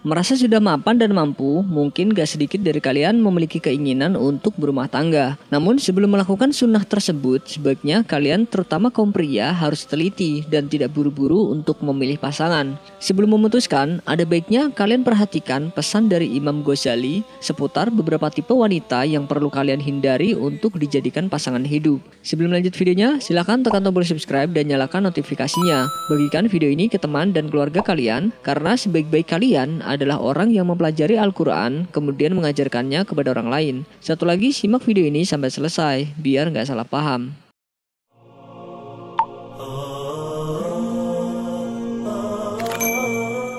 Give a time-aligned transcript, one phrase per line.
[0.00, 5.36] Merasa sudah mapan dan mampu, mungkin gak sedikit dari kalian memiliki keinginan untuk berumah tangga.
[5.52, 11.52] Namun sebelum melakukan sunnah tersebut, sebaiknya kalian terutama kaum pria harus teliti dan tidak buru-buru
[11.52, 12.80] untuk memilih pasangan.
[12.96, 19.28] Sebelum memutuskan, ada baiknya kalian perhatikan pesan dari Imam Ghazali seputar beberapa tipe wanita yang
[19.28, 22.00] perlu kalian hindari untuk dijadikan pasangan hidup.
[22.24, 25.92] Sebelum lanjut videonya, silahkan tekan tombol subscribe dan nyalakan notifikasinya.
[26.08, 31.18] Bagikan video ini ke teman dan keluarga kalian, karena sebaik-baik kalian adalah orang yang mempelajari
[31.18, 33.76] Al-Quran kemudian mengajarkannya kepada orang lain.
[33.98, 37.34] Satu lagi simak video ini sampai selesai biar nggak salah paham.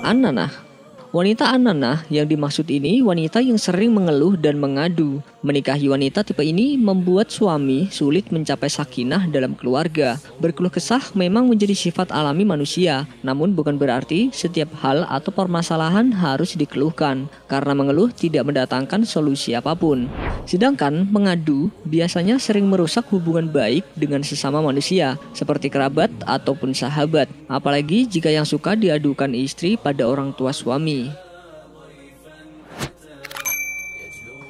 [0.01, 0.70] Ananah
[1.11, 5.19] Wanita ananah yang dimaksud ini wanita yang sering mengeluh dan mengadu.
[5.43, 10.15] Menikahi wanita tipe ini membuat suami sulit mencapai sakinah dalam keluarga.
[10.39, 16.55] Berkeluh kesah memang menjadi sifat alami manusia, namun bukan berarti setiap hal atau permasalahan harus
[16.55, 20.07] dikeluhkan, karena mengeluh tidak mendatangkan solusi apa pun.
[20.47, 28.07] Sedangkan mengadu biasanya sering merusak hubungan baik dengan sesama manusia, seperti kerabat ataupun sahabat, apalagi
[28.07, 31.00] jika yang suka diadukan istri pada orang tua suami.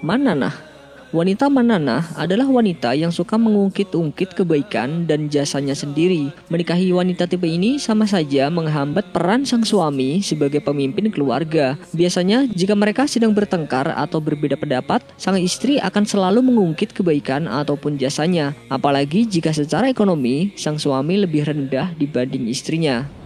[0.01, 0.71] Mananah
[1.11, 6.31] Wanita mananah adalah wanita yang suka mengungkit-ungkit kebaikan dan jasanya sendiri.
[6.47, 11.75] Menikahi wanita tipe ini sama saja menghambat peran sang suami sebagai pemimpin keluarga.
[11.91, 17.99] Biasanya jika mereka sedang bertengkar atau berbeda pendapat, sang istri akan selalu mengungkit kebaikan ataupun
[17.99, 18.55] jasanya.
[18.71, 23.20] Apalagi jika secara ekonomi sang suami lebih rendah dibanding istrinya.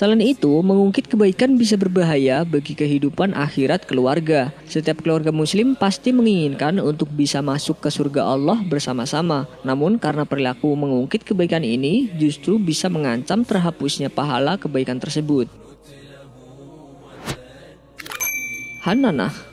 [0.00, 4.48] Selain itu, mengungkit kebaikan bisa berbahaya bagi kehidupan akhirat keluarga.
[4.64, 9.44] Setiap keluarga muslim pasti menginginkan untuk bisa masuk ke surga Allah bersama-sama.
[9.60, 15.52] Namun karena perilaku mengungkit kebaikan ini justru bisa mengancam terhapusnya pahala kebaikan tersebut.
[18.88, 19.49] Hananah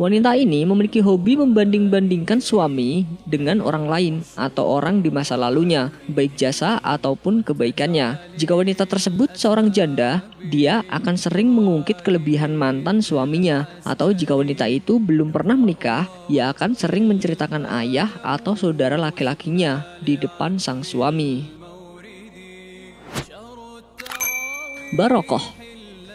[0.00, 6.40] Wanita ini memiliki hobi membanding-bandingkan suami dengan orang lain atau orang di masa lalunya, baik
[6.40, 8.16] jasa ataupun kebaikannya.
[8.40, 14.72] Jika wanita tersebut seorang janda, dia akan sering mengungkit kelebihan mantan suaminya, atau jika wanita
[14.72, 20.80] itu belum pernah menikah, ia akan sering menceritakan ayah atau saudara laki-lakinya di depan sang
[20.80, 21.44] suami.
[24.96, 25.59] Barokoh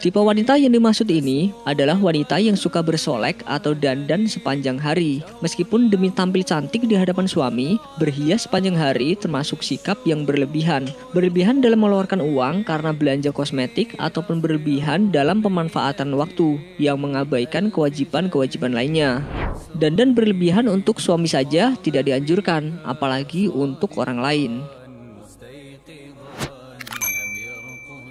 [0.06, 5.26] Tipe wanita yang dimaksud ini adalah wanita yang suka bersolek atau dandan sepanjang hari.
[5.42, 10.86] Meskipun demi tampil cantik di hadapan suami, berhias sepanjang hari termasuk sikap yang berlebihan.
[11.10, 18.78] Berlebihan dalam mengeluarkan uang karena belanja kosmetik ataupun berlebihan dalam pemanfaatan waktu yang mengabaikan kewajiban-kewajiban
[18.78, 19.26] lainnya.
[19.74, 24.52] Dandan berlebihan untuk suami saja tidak dianjurkan, apalagi untuk orang lain.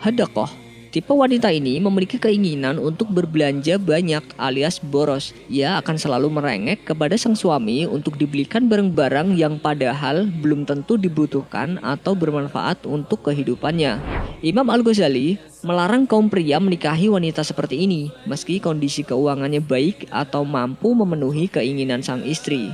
[0.02, 0.63] Hadakoh
[0.94, 5.34] Tipe wanita ini memiliki keinginan untuk berbelanja banyak alias boros.
[5.50, 11.82] Ia akan selalu merengek kepada sang suami untuk dibelikan barang-barang yang padahal belum tentu dibutuhkan
[11.82, 13.98] atau bermanfaat untuk kehidupannya.
[14.46, 15.34] Imam Al-Ghazali
[15.66, 22.06] melarang kaum pria menikahi wanita seperti ini meski kondisi keuangannya baik atau mampu memenuhi keinginan
[22.06, 22.70] sang istri.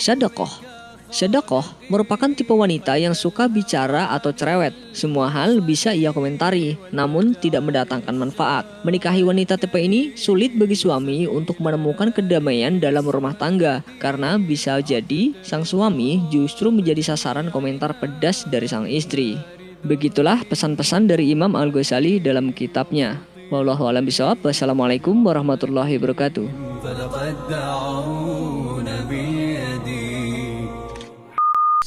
[0.00, 0.71] Sadaqah
[1.12, 1.60] Sedakoh
[1.92, 4.72] merupakan tipe wanita yang suka bicara atau cerewet.
[4.96, 8.64] Semua hal bisa ia komentari, namun tidak mendatangkan manfaat.
[8.80, 14.80] Menikahi wanita tipe ini sulit bagi suami untuk menemukan kedamaian dalam rumah tangga, karena bisa
[14.80, 19.36] jadi sang suami justru menjadi sasaran komentar pedas dari sang istri.
[19.84, 23.20] Begitulah pesan-pesan dari Imam Al-Ghazali dalam kitabnya.
[23.52, 24.40] Wallahu a'lam bishawab.
[24.40, 26.48] Wassalamualaikum warahmatullahi wabarakatuh.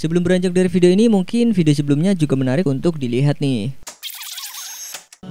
[0.06, 3.74] Sebelum beranjak dari video ini, mungkin video sebelumnya juga menarik untuk dilihat nih.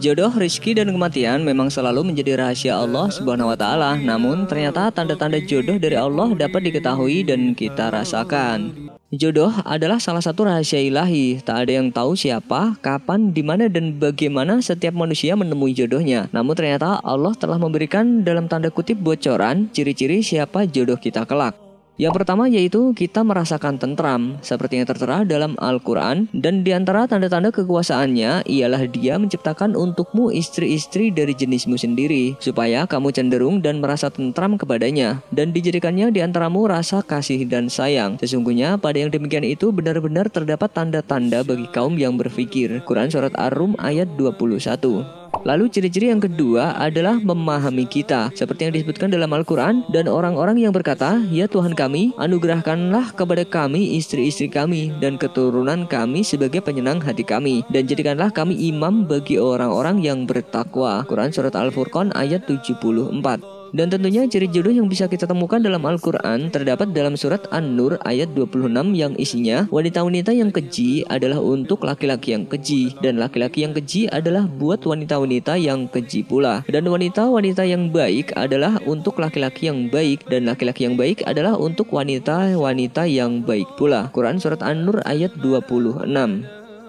[0.03, 3.95] Jodoh, rezeki, dan kematian memang selalu menjadi rahasia Allah Subhanahu wa taala.
[3.95, 8.91] Namun, ternyata tanda-tanda jodoh dari Allah dapat diketahui dan kita rasakan.
[9.15, 11.39] Jodoh adalah salah satu rahasia ilahi.
[11.39, 16.27] Tak ada yang tahu siapa, kapan, di mana dan bagaimana setiap manusia menemui jodohnya.
[16.35, 21.64] Namun ternyata Allah telah memberikan dalam tanda kutip bocoran ciri-ciri siapa jodoh kita kelak.
[21.95, 27.55] Yang pertama yaitu kita merasakan tentram seperti yang tertera dalam Al-Quran dan di antara tanda-tanda
[27.55, 34.59] kekuasaannya ialah dia menciptakan untukmu istri-istri dari jenismu sendiri supaya kamu cenderung dan merasa tentram
[34.59, 38.19] kepadanya dan dijadikannya diantaramu rasa kasih dan sayang.
[38.19, 42.83] Sesungguhnya pada yang demikian itu benar-benar terdapat tanda-tanda bagi kaum yang berfikir.
[42.83, 48.33] Quran Surat Ar-Rum ayat 21 Lalu ciri-ciri yang kedua adalah memahami kita.
[48.33, 54.01] Seperti yang disebutkan dalam Al-Quran Dan orang-orang yang berkata Ya Tuhan kami, anugerahkanlah kepada kami
[54.01, 57.61] istri-istri kami Dan keturunan kami sebagai penyenang hati kami.
[57.69, 64.23] Dan jadikanlah kami imam bagi orang-orang yang bertakwa Quran Surat Al-Furqan ayat 74 dan tentunya
[64.31, 69.19] ciri jodoh yang bisa kita temukan dalam Al-Quran terdapat dalam surat An-Nur ayat 26 yang
[69.19, 74.87] isinya wanita-wanita yang keji adalah untuk laki-laki yang keji dan laki-laki yang keji adalah buat
[74.87, 80.87] wanita-wanita yang keji pula dan wanita-wanita yang baik adalah untuk laki-laki yang baik dan laki-laki
[80.87, 84.07] yang baik adalah untuk wanita-wanita yang baik pula.
[84.15, 86.07] Quran surat An-Nur ayat 26.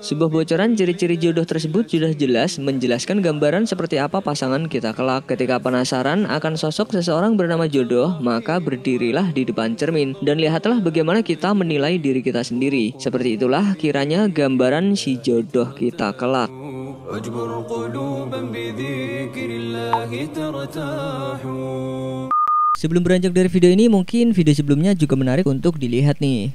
[0.06, 5.26] Sebuah bocoran ciri-ciri jodoh tersebut sudah jelas menjelaskan gambaran seperti apa pasangan kita kelak.
[5.26, 11.26] Ketika penasaran akan sosok seseorang bernama jodoh, maka berdirilah di depan cermin dan lihatlah bagaimana
[11.26, 12.94] kita menilai diri kita sendiri.
[13.02, 16.54] Seperti itulah kiranya gambaran si jodoh kita kelak.
[22.78, 26.54] Sebelum beranjak dari video ini, mungkin video sebelumnya juga menarik untuk dilihat nih.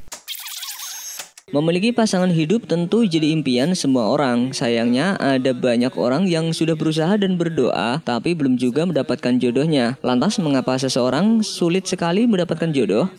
[1.50, 4.54] Memiliki pasangan hidup tentu jadi impian semua orang.
[4.54, 9.98] Sayangnya ada banyak orang yang sudah berusaha dan berdoa tapi belum juga mendapatkan jodohnya.
[10.06, 13.10] Lantas mengapa seseorang sulit sekali mendapatkan jodoh?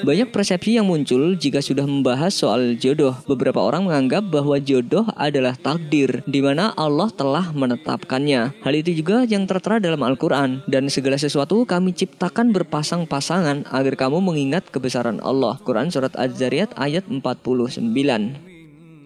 [0.00, 3.12] Banyak persepsi yang muncul jika sudah membahas soal jodoh.
[3.28, 8.64] Beberapa orang menganggap bahwa jodoh adalah takdir, di mana Allah telah menetapkannya.
[8.64, 10.64] Hal itu juga yang tertera dalam Al-Quran.
[10.64, 15.60] Dan segala sesuatu kami ciptakan berpasang-pasangan agar kamu mengingat kebesaran Allah.
[15.62, 18.49] Quran Surat Az-Zariyat ayat 49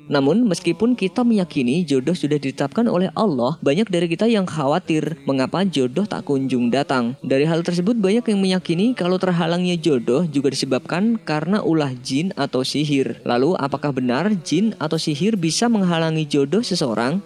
[0.07, 5.65] namun, meskipun kita meyakini jodoh sudah ditetapkan oleh Allah, banyak dari kita yang khawatir mengapa
[5.65, 7.17] jodoh tak kunjung datang.
[7.25, 12.61] Dari hal tersebut, banyak yang meyakini kalau terhalangnya jodoh juga disebabkan karena ulah jin atau
[12.61, 13.25] sihir.
[13.25, 17.25] Lalu, apakah benar jin atau sihir bisa menghalangi jodoh seseorang?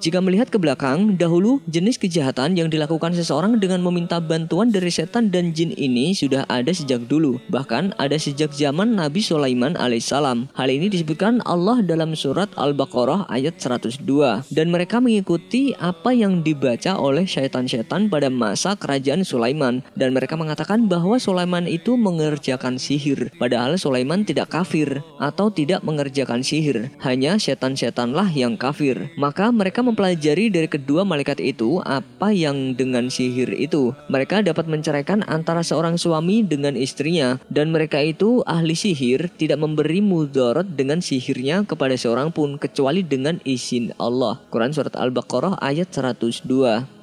[0.00, 5.28] Jika melihat ke belakang, dahulu jenis kejahatan yang dilakukan seseorang dengan meminta bantuan dari setan
[5.28, 7.36] dan jin ini sudah ada sejak dulu.
[7.52, 10.48] Bahkan ada sejak zaman Nabi Sulaiman alaihissalam.
[10.56, 14.00] Hal ini disebutkan Allah dalam surat Al-Baqarah ayat 102.
[14.48, 19.84] Dan mereka mengikuti apa yang dibaca oleh syaitan-syaitan pada masa kerajaan Sulaiman.
[19.92, 23.36] Dan mereka mengatakan bahwa Sulaiman itu mengerjakan sihir.
[23.36, 26.88] Padahal Sulaiman tidak kafir atau tidak mengerjakan sihir.
[27.04, 29.12] Hanya setan-setanlah yang kafir.
[29.20, 33.92] Maka mereka mempelajari dari kedua malaikat itu apa yang dengan sihir itu.
[34.06, 39.98] Mereka dapat menceraikan antara seorang suami dengan istrinya dan mereka itu ahli sihir tidak memberi
[39.98, 44.38] mudarat dengan sihirnya kepada seorang pun kecuali dengan izin Allah.
[44.48, 47.00] Quran surat Al-Baqarah ayat 102.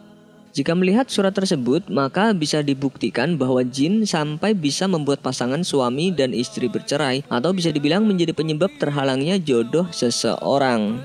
[0.57, 6.33] Jika melihat surat tersebut, maka bisa dibuktikan bahwa jin sampai bisa membuat pasangan suami dan
[6.33, 10.97] istri bercerai, atau bisa dibilang menjadi penyebab terhalangnya jodoh seseorang.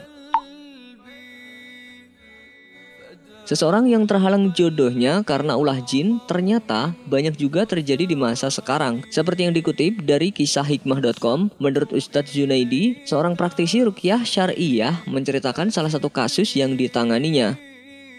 [3.52, 9.04] Seseorang yang terhalang jodohnya karena ulah jin ternyata banyak juga terjadi di masa sekarang.
[9.12, 15.92] Seperti yang dikutip dari kisah hikmah.com, menurut Ustadz Zunaidi, seorang praktisi rukyah syariah menceritakan salah
[15.92, 17.71] satu kasus yang ditanganinya.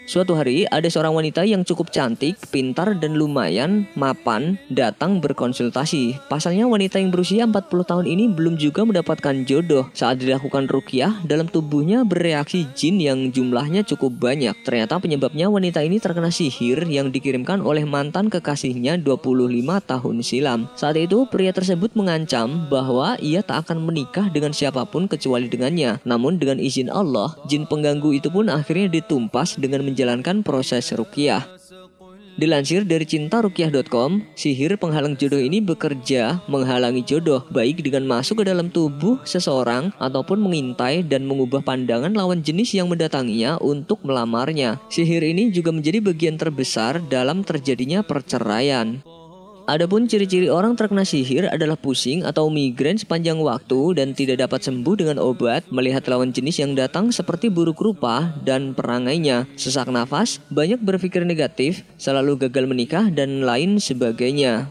[0.04, 6.28] Suatu hari, ada seorang wanita yang cukup cantik, pintar, dan lumayan mapan datang berkonsultasi.
[6.28, 9.88] Pasalnya wanita yang berusia 40 tahun ini belum juga mendapatkan jodoh.
[9.96, 14.52] Saat dilakukan rukyah, dalam tubuhnya bereaksi jin yang jumlahnya cukup banyak.
[14.60, 20.68] Ternyata penyebabnya wanita ini terkena sihir yang dikirimkan oleh mantan kekasihnya 25 tahun silam.
[20.76, 26.04] Saat itu, pria tersebut mengancam bahwa ia tak akan menikah dengan siapa pun kecuali dengannya.
[26.04, 31.46] Namun dengan izin Allah, jin pengganggu itu pun akhirnya ditumpas dengan menjalankan proses rukyah.
[32.34, 38.74] Dilansir dari cintarukyah.com, sihir penghalang jodoh ini bekerja menghalangi jodoh baik dengan masuk ke dalam
[38.74, 44.82] tubuh seseorang ataupun mengintai dan mengubah pandangan lawan jenis yang mendatanginya untuk melamarnya.
[44.90, 48.98] Sihir ini juga menjadi bagian terbesar dalam terjadinya perceraian.
[49.64, 54.92] Adapun ciri-ciri orang terkena sihir adalah pusing atau migrain sepanjang waktu dan tidak dapat sembuh
[54.92, 60.76] dengan obat, melihat lawan jenis yang datang seperti buruk rupa dan perangainya, sesak nafas, banyak
[60.84, 64.68] berpikir negatif, selalu gagal menikah dan lain sebagainya.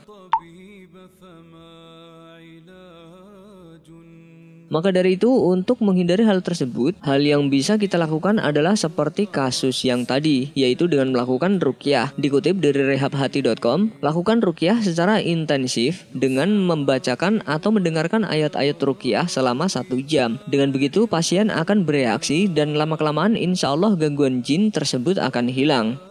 [4.74, 9.86] Maka dari itu, untuk menghindari hal tersebut, hal yang bisa kita lakukan adalah seperti kasus
[9.86, 12.10] yang tadi, yaitu dengan melakukan rukyah.
[12.18, 20.02] Dikutip dari rehabhati.com, lakukan rukyah secara intensif dengan membacakan atau mendengarkan ayat-ayat rukyah selama satu
[20.02, 20.42] jam.
[20.50, 26.02] Dengan begitu, pasien akan bereaksi dan lama-kelamaan insya Allah gangguan jin tersebut akan hilang.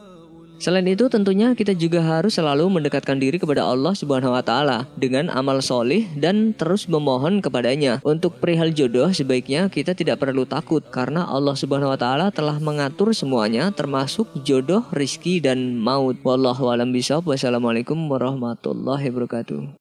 [0.63, 5.27] Selain itu tentunya kita juga harus selalu mendekatkan diri kepada Allah Subhanahu wa taala dengan
[5.27, 7.99] amal solih dan terus memohon kepadanya.
[8.07, 13.11] Untuk perihal jodoh sebaiknya kita tidak perlu takut karena Allah Subhanahu wa taala telah mengatur
[13.11, 16.23] semuanya termasuk jodoh, rizki dan maut.
[16.23, 17.35] Wallahu alam bisawab.
[17.35, 19.75] Wassalamualaikum warahmatullahi wabarakatuh.